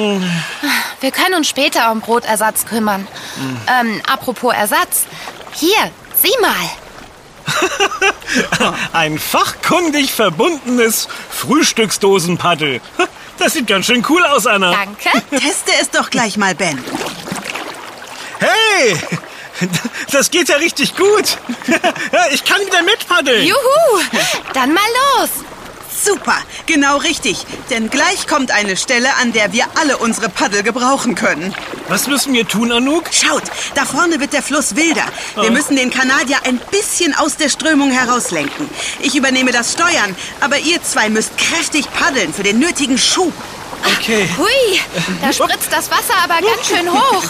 Wir 1.01 1.11
können 1.11 1.35
uns 1.35 1.49
später 1.49 1.91
um 1.91 2.01
Brotersatz 2.01 2.67
kümmern. 2.67 3.07
Ähm, 3.67 4.01
apropos 4.09 4.55
Ersatz. 4.55 5.07
Hier, 5.53 5.91
sieh 6.15 6.31
mal. 6.41 6.55
Ein 8.93 9.19
fachkundig 9.19 10.13
verbundenes 10.13 11.09
Frühstücksdosenpaddel. 11.31 12.81
Das 13.39 13.53
sieht 13.53 13.67
ganz 13.67 13.87
schön 13.87 14.05
cool 14.09 14.25
aus, 14.27 14.47
Anna. 14.47 14.73
Danke. 14.73 15.11
Teste 15.31 15.73
es 15.81 15.91
doch 15.91 16.11
gleich 16.11 16.37
mal, 16.37 16.55
Ben. 16.55 16.79
Hey! 18.41 18.97
Das 20.13 20.31
geht 20.31 20.49
ja 20.49 20.57
richtig 20.57 20.97
gut. 20.97 21.39
Ich 22.33 22.45
kann 22.45 22.61
wieder 22.65 22.83
mitpaddeln. 22.83 23.47
Juhu. 23.47 24.03
Dann 24.53 24.73
mal 24.73 24.83
los. 25.19 25.31
Super, 26.05 26.37
genau 26.67 26.99
richtig. 26.99 27.45
Denn 27.71 27.91
gleich 27.91 28.27
kommt 28.27 28.51
eine 28.51 28.77
Stelle, 28.77 29.09
an 29.21 29.33
der 29.33 29.53
wir 29.53 29.65
alle 29.81 29.99
unsere 29.99 30.29
Paddel 30.29 30.63
gebrauchen 30.63 31.15
können. 31.15 31.55
Was 31.89 32.07
müssen 32.07 32.33
wir 32.35 32.47
tun, 32.47 32.71
Anouk? 32.71 33.05
Schaut, 33.13 33.43
da 33.75 33.85
vorne 33.85 34.21
wird 34.21 34.33
der 34.33 34.43
Fluss 34.43 34.77
wilder. 34.77 35.05
Wir 35.35 35.45
Oh. 35.49 35.51
müssen 35.51 35.77
den 35.77 35.91
Kanadier 35.91 36.39
ein 36.45 36.59
bisschen 36.71 37.15
aus 37.15 37.37
der 37.37 37.49
Strömung 37.49 37.91
herauslenken. 37.91 38.69
Ich 39.01 39.15
übernehme 39.17 39.51
das 39.53 39.73
Steuern, 39.73 40.15
aber 40.41 40.59
ihr 40.59 40.83
zwei 40.83 41.09
müsst 41.09 41.37
kräftig 41.39 41.87
paddeln 41.93 42.33
für 42.33 42.43
den 42.43 42.59
nötigen 42.59 42.99
Schub. 42.99 43.33
Okay. 43.99 44.29
Hui, 44.37 44.81
da 45.23 45.33
spritzt 45.33 45.73
das 45.73 45.89
Wasser 45.91 46.15
aber 46.25 46.41
ganz 46.45 46.67
schön 46.67 46.91
hoch. 46.93 47.23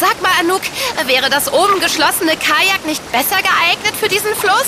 Sag 0.00 0.20
mal, 0.22 0.30
Anouk, 0.40 0.62
wäre 1.06 1.30
das 1.30 1.52
oben 1.52 1.80
geschlossene 1.80 2.36
Kajak 2.36 2.84
nicht 2.86 3.00
besser 3.12 3.36
geeignet 3.36 3.94
für 3.98 4.08
diesen 4.08 4.34
Fluss? 4.34 4.66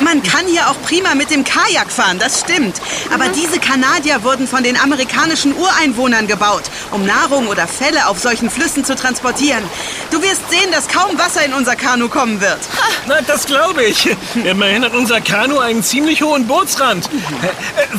Man 0.00 0.22
kann 0.22 0.46
hier 0.46 0.68
auch 0.70 0.80
prima 0.82 1.14
mit 1.14 1.30
dem 1.30 1.44
Kajak 1.44 1.90
fahren, 1.90 2.18
das 2.18 2.40
stimmt. 2.40 2.80
Aber 3.12 3.28
diese 3.28 3.58
Kanadier 3.58 4.22
wurden 4.22 4.46
von 4.46 4.62
den 4.62 4.78
amerikanischen 4.80 5.54
Ureinwohnern 5.56 6.26
gebaut, 6.26 6.64
um 6.92 7.04
Nahrung 7.04 7.48
oder 7.48 7.66
Felle 7.66 8.06
auf 8.06 8.18
solchen 8.18 8.48
Flüssen 8.50 8.84
zu 8.84 8.94
transportieren. 8.94 9.62
Du 10.10 10.22
wirst 10.22 10.48
sehen, 10.50 10.70
dass 10.72 10.86
kaum 10.88 11.18
Wasser 11.18 11.44
in 11.44 11.52
unser 11.52 11.74
Kanu 11.76 12.08
kommen 12.08 12.40
wird. 12.40 12.58
Na, 13.06 13.20
das 13.22 13.46
glaube 13.46 13.84
ich. 13.84 14.08
Immerhin 14.44 14.84
hat 14.84 14.94
unser 14.94 15.20
Kanu 15.20 15.58
einen 15.58 15.82
ziemlich 15.82 16.22
hohen 16.22 16.46
Bootsrand. 16.46 17.06
Äh, 17.06 17.48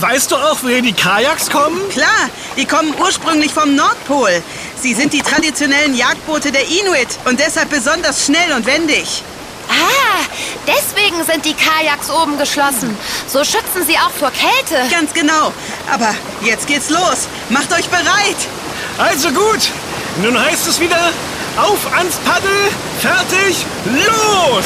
Weißt 0.01 0.31
du 0.31 0.35
auch, 0.37 0.57
woher 0.61 0.81
die 0.81 0.93
Kajaks 0.93 1.49
kommen? 1.49 1.81
Klar, 1.89 2.29
die 2.57 2.65
kommen 2.65 2.93
ursprünglich 2.99 3.53
vom 3.53 3.75
Nordpol. 3.75 4.41
Sie 4.81 4.93
sind 4.93 5.11
die 5.13 5.21
traditionellen 5.21 5.95
Jagdboote 5.95 6.51
der 6.51 6.63
Inuit 6.67 7.09
und 7.25 7.39
deshalb 7.39 7.69
besonders 7.69 8.25
schnell 8.25 8.53
und 8.55 8.65
wendig. 8.65 9.23
Ah, 9.69 9.98
deswegen 10.67 11.23
sind 11.25 11.45
die 11.45 11.53
Kajaks 11.53 12.09
oben 12.09 12.37
geschlossen. 12.37 12.97
So 13.27 13.43
schützen 13.43 13.85
sie 13.85 13.97
auch 13.97 14.11
vor 14.11 14.31
Kälte. 14.31 14.89
Ganz 14.93 15.13
genau. 15.13 15.53
Aber 15.91 16.13
jetzt 16.41 16.67
geht's 16.67 16.89
los. 16.89 17.27
Macht 17.49 17.71
euch 17.73 17.87
bereit. 17.89 18.37
Also 18.97 19.29
gut. 19.31 19.71
Nun 20.21 20.39
heißt 20.39 20.67
es 20.67 20.79
wieder, 20.79 21.11
auf 21.55 21.93
ans 21.93 22.15
Paddel, 22.25 22.71
fertig, 23.01 23.65
los! 23.85 24.65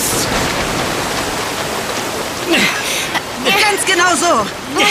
Ganz 3.46 3.86
genau 3.86 4.16
so. 4.16 4.46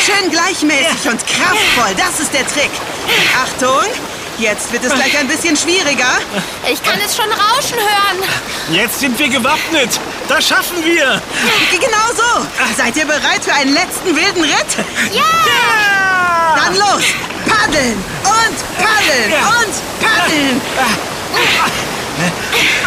Schön 0.05 0.31
gleichmäßig 0.31 1.09
und 1.11 1.27
kraftvoll. 1.27 1.95
Das 1.97 2.21
ist 2.21 2.33
der 2.33 2.47
Trick. 2.47 2.71
Achtung, 3.43 3.91
jetzt 4.39 4.73
wird 4.73 4.85
es 4.85 4.95
gleich 4.95 5.17
ein 5.19 5.27
bisschen 5.29 5.57
schwieriger. 5.57 6.19
Ich 6.71 6.83
kann 6.83 6.99
es 7.05 7.17
schon 7.17 7.31
rauschen 7.31 7.79
hören. 7.79 8.29
Jetzt 8.71 9.01
sind 9.01 9.19
wir 9.19 9.29
gewappnet. 9.29 9.99
Das 10.35 10.49
schaffen 10.49 10.83
wir. 10.83 11.21
Genau 11.71 12.09
so. 12.17 12.47
Seid 12.75 12.97
ihr 12.97 13.05
bereit 13.05 13.45
für 13.45 13.53
einen 13.53 13.75
letzten 13.75 14.17
wilden 14.17 14.43
Ritt? 14.43 14.79
Ja! 15.13 15.23
Dann 16.57 16.75
los. 16.77 17.03
Paddeln 17.47 18.03
und 18.25 18.57
paddeln 18.79 19.31
Ja. 19.31 19.41
und 19.61 19.75
paddeln. 20.01 20.59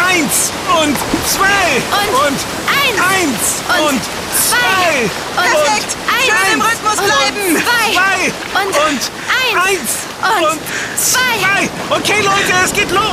Eins 0.10 0.52
und 0.82 0.98
zwei 1.28 1.84
Und 1.92 2.14
und 2.26 2.40
eins 2.68 3.00
eins 3.14 3.62
und 3.78 3.90
und 3.90 4.02
zwei 4.50 4.90
Perfekt. 5.36 5.92
Eins 6.08 6.26
Schön 6.26 6.54
im 6.54 6.62
Rhythmus 6.62 6.98
und 6.98 7.06
bleiben. 7.06 7.46
Zwei 7.64 7.88
zwei 7.94 8.22
und, 8.62 8.74
und 8.76 9.02
eins 9.30 9.56
eins 9.66 9.92
und 10.22 10.42
und 10.52 10.60
zwei. 10.98 11.36
zwei. 11.42 11.62
Okay, 11.96 12.20
Leute, 12.22 12.54
es 12.64 12.72
geht 12.74 12.92
los. 12.92 13.04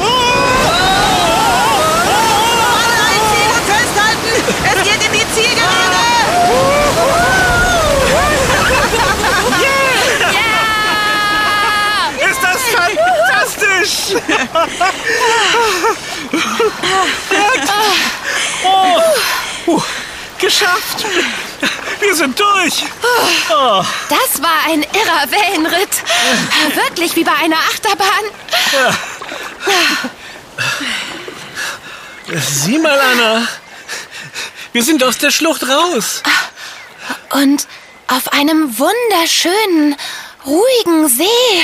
Alle 2.78 2.98
einziehen 3.12 3.50
und 3.56 3.64
festhalten. 3.66 4.32
Es 4.64 4.78
geht 4.84 5.02
in 5.06 5.12
die 5.12 5.26
Zielgerade. 5.34 6.00
Ja! 9.62 12.28
Ist 12.30 12.40
das 12.42 12.60
oh, 18.64 19.00
puh, 19.64 19.82
geschafft! 20.38 21.04
Wir 22.00 22.14
sind 22.16 22.38
durch! 22.38 22.84
Oh, 23.50 23.84
Das 24.08 24.42
war 24.42 24.64
ein 24.66 24.82
irrer 24.82 25.30
Wellenritt. 25.30 25.90
Wirklich 26.74 27.14
wie 27.16 27.24
bei 27.24 27.34
einer 27.34 27.56
Achterbahn. 27.56 28.24
sieh 32.40 32.78
mal, 32.78 32.98
Anna. 32.98 33.46
Wir 34.72 34.82
sind 34.82 35.04
aus 35.04 35.18
der 35.18 35.30
Schlucht 35.30 35.68
raus. 35.68 36.22
Und 37.30 37.66
auf 38.08 38.32
einem 38.32 38.78
wunderschönen, 38.78 39.96
ruhigen 40.46 41.08
See. 41.08 41.62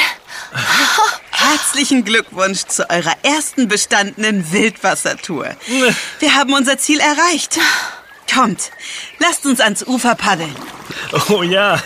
Herzlichen 1.50 2.04
Glückwunsch 2.04 2.64
zu 2.64 2.90
eurer 2.90 3.14
ersten 3.22 3.68
bestandenen 3.68 4.52
Wildwassertour. 4.52 5.56
Wir 6.18 6.34
haben 6.34 6.52
unser 6.52 6.76
Ziel 6.76 7.00
erreicht. 7.00 7.58
Kommt, 8.32 8.70
lasst 9.18 9.46
uns 9.46 9.58
ans 9.60 9.82
Ufer 9.82 10.14
paddeln. 10.14 10.54
Oh 11.30 11.42
ja, 11.42 11.82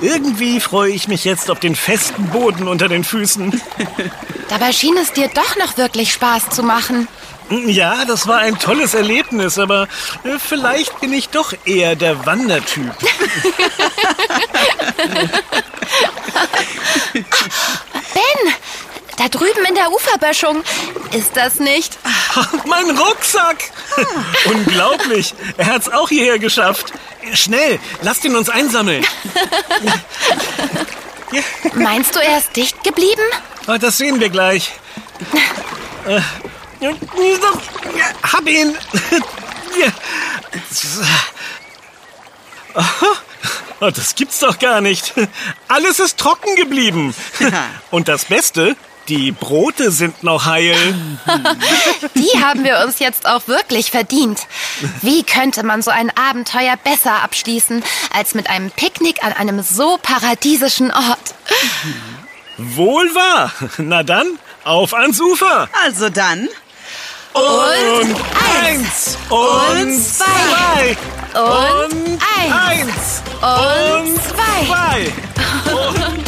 irgendwie 0.00 0.58
freue 0.60 0.92
ich 0.92 1.06
mich 1.06 1.26
jetzt 1.26 1.50
auf 1.50 1.60
den 1.60 1.76
festen 1.76 2.28
Boden 2.28 2.66
unter 2.66 2.88
den 2.88 3.04
Füßen. 3.04 3.60
Dabei 4.48 4.72
schien 4.72 4.96
es 4.96 5.12
dir 5.12 5.28
doch 5.28 5.56
noch 5.56 5.76
wirklich 5.76 6.10
Spaß 6.14 6.48
zu 6.48 6.62
machen. 6.62 7.08
Ja, 7.66 8.06
das 8.06 8.26
war 8.26 8.38
ein 8.38 8.58
tolles 8.58 8.94
Erlebnis, 8.94 9.58
aber 9.58 9.86
äh, 10.24 10.38
vielleicht 10.38 10.98
bin 11.00 11.12
ich 11.12 11.28
doch 11.28 11.52
eher 11.66 11.94
der 11.94 12.24
Wandertyp. 12.24 12.92
Ben, 18.18 18.54
da 19.18 19.28
drüben 19.28 19.64
in 19.68 19.74
der 19.74 19.90
Uferböschung. 19.92 20.62
Ist 21.12 21.36
das 21.36 21.56
nicht? 21.56 21.98
Mein 22.66 22.96
Rucksack! 22.96 23.70
Unglaublich, 24.46 25.34
er 25.56 25.66
hat's 25.66 25.88
auch 25.88 26.08
hierher 26.08 26.38
geschafft. 26.38 26.92
Schnell, 27.34 27.78
lasst 28.02 28.24
ihn 28.24 28.36
uns 28.36 28.48
einsammeln. 28.48 29.04
Meinst 31.74 32.14
du, 32.16 32.20
er 32.20 32.38
ist 32.38 32.54
dicht 32.56 32.82
geblieben? 32.84 33.22
Ah, 33.66 33.76
Das 33.78 33.98
sehen 33.98 34.18
wir 34.20 34.28
gleich. 34.30 34.70
Äh, 36.06 36.20
Hab 38.22 38.46
ihn! 38.48 38.76
Oh, 43.80 43.90
Das 43.90 44.14
gibt's 44.16 44.40
doch 44.40 44.58
gar 44.58 44.80
nicht. 44.80 45.14
Alles 45.68 46.00
ist 46.00 46.18
trocken 46.18 46.56
geblieben. 46.56 47.14
Und 47.90 48.08
das 48.08 48.24
Beste, 48.24 48.76
die 49.08 49.32
Brote 49.32 49.90
sind 49.90 50.22
noch 50.22 50.44
heil. 50.44 50.76
Die 52.14 52.42
haben 52.44 52.64
wir 52.64 52.84
uns 52.86 52.98
jetzt 52.98 53.26
auch 53.26 53.46
wirklich 53.48 53.90
verdient. 53.90 54.40
Wie 55.02 55.22
könnte 55.22 55.62
man 55.62 55.82
so 55.82 55.90
ein 55.90 56.10
Abenteuer 56.16 56.76
besser 56.82 57.22
abschließen, 57.22 57.82
als 58.14 58.34
mit 58.34 58.50
einem 58.50 58.70
Picknick 58.70 59.24
an 59.24 59.32
einem 59.32 59.62
so 59.62 59.98
paradiesischen 60.02 60.90
Ort? 60.90 61.34
Wohl 62.58 63.14
wahr. 63.14 63.52
Na 63.78 64.02
dann, 64.02 64.26
auf 64.64 64.92
ans 64.94 65.20
Ufer. 65.20 65.68
Also 65.84 66.08
dann, 66.10 66.48
Und 67.32 68.16
Eins 68.64 69.16
und 69.30 70.02
zwei. 70.02 70.96
zwei 71.32 71.40
Und 71.40 72.18
eins. 72.38 73.22
eins 73.40 74.06
Und 74.06 74.22
zwei. 74.22 74.66
zwei. 74.66 75.12
Das 75.64 75.74
war 76.00 76.27